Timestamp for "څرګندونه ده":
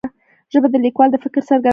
1.47-1.69